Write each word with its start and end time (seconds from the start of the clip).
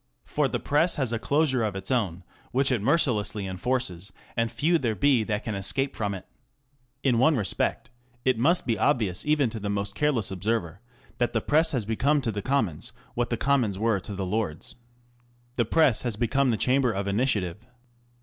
For 0.25 0.47
the 0.47 0.59
Press 0.59 0.95
has 0.95 1.13
a 1.13 1.19
closure 1.19 1.63
of 1.63 1.75
its 1.75 1.91
own, 1.91 2.23
which 2.51 2.71
it 2.71 2.81
mercilessly 2.81 3.45
enforces, 3.45 4.11
and 4.35 4.51
few 4.51 4.79
there 4.79 4.95
be 4.95 5.23
that 5.23 5.47
escape 5.47 5.95
from 5.95 6.15
it. 6.15 6.23
^ 6.23 6.25
In 7.03 7.19
one 7.19 7.35
respect 7.35 7.91
it 8.25 8.35
must 8.39 8.65
be 8.65 8.79
obvious 8.79 9.27
even 9.27 9.51
to 9.51 9.59
the 9.59 9.69
most 9.69 9.93
careless 9.93 10.31
observer 10.31 10.81
that 11.19 11.33
the 11.33 11.39
Press 11.41 11.71
has 11.73 11.85
become 11.85 12.19
to 12.21 12.31
the 12.31 12.41
Commons 12.41 12.93
what 13.13 13.29
the 13.29 13.37
Com 13.37 13.61
mons 13.61 13.77
were 13.77 13.99
to 13.99 14.15
the 14.15 14.25
Lords. 14.25 14.75
The 15.53 15.65
Press 15.65 16.01
has 16.01 16.15
become 16.15 16.49
the 16.49 16.57
Chamber 16.57 16.91
of 16.91 17.07
Initiative. 17.07 17.67